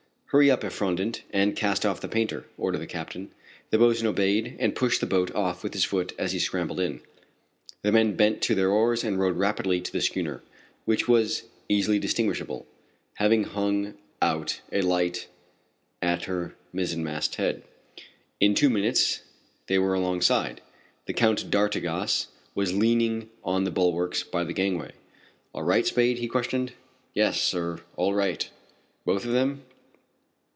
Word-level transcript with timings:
"Hurry 0.33 0.49
up, 0.49 0.63
Effrondat, 0.63 1.23
and 1.33 1.57
cast 1.57 1.85
off 1.85 1.99
the 1.99 2.07
painter," 2.07 2.45
ordered 2.57 2.77
the 2.77 2.87
captain. 2.87 3.31
The 3.69 3.77
boatswain 3.77 4.07
obeyed, 4.07 4.55
and 4.59 4.73
pushed 4.73 5.01
the 5.01 5.05
boat 5.05 5.29
off 5.35 5.61
with 5.61 5.73
his 5.73 5.83
foot 5.83 6.13
as 6.17 6.31
he 6.31 6.39
scrambled 6.39 6.79
in. 6.79 7.01
The 7.81 7.91
men 7.91 8.15
bent 8.15 8.41
to 8.43 8.55
their 8.55 8.69
oars 8.71 9.03
and 9.03 9.19
rowed 9.19 9.35
rapidly 9.35 9.81
to 9.81 9.91
the 9.91 9.99
schooner, 9.99 10.41
which 10.85 11.05
was 11.05 11.43
easily 11.67 11.99
distinguishable, 11.99 12.65
having 13.15 13.43
hung 13.43 13.95
out 14.21 14.61
a 14.71 14.81
light 14.81 15.27
at 16.01 16.23
her 16.23 16.55
mizzenmast 16.73 17.35
head. 17.35 17.63
In 18.39 18.55
two 18.55 18.69
minutes 18.69 19.23
they 19.67 19.77
were 19.79 19.95
alongside. 19.95 20.61
The 21.07 21.13
Count 21.13 21.51
d'Artigas 21.51 22.27
was 22.55 22.73
leaning 22.73 23.29
on 23.43 23.65
the 23.65 23.69
bulwarks 23.71 24.23
by 24.23 24.45
the 24.45 24.53
gangway. 24.53 24.93
"All 25.53 25.63
right, 25.63 25.85
Spade?" 25.85 26.19
he 26.19 26.29
questioned. 26.29 26.71
"Yes, 27.13 27.41
sir, 27.41 27.81
all 27.97 28.13
right!" 28.13 28.49
"Both 29.03 29.25
of 29.25 29.33
them?" 29.33 29.63